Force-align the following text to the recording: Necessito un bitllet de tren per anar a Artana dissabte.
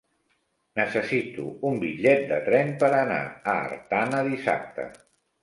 Necessito 0.79 1.45
un 1.71 1.77
bitllet 1.83 2.25
de 2.33 2.39
tren 2.47 2.73
per 2.85 2.91
anar 3.01 3.21
a 3.53 3.57
Artana 3.69 4.25
dissabte. 4.33 4.89